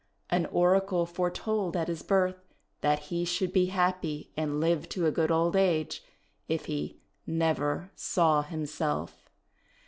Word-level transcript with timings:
An 0.31 0.47
oracle 0.47 1.05
foretold 1.05 1.77
at 1.77 1.87
his 1.87 2.01
birth 2.01 2.43
that 2.79 2.97
he 3.11 3.23
should 3.23 3.53
be 3.53 3.67
happy 3.67 4.31
and 4.35 4.59
live 4.59 4.89
to 4.89 5.05
a 5.05 5.11
good 5.11 5.29
old 5.29 5.55
age 5.55 6.03
if 6.47 6.65
he 6.65 7.01
"never 7.27 7.91
saw 7.95 8.41
himself." 8.41 9.29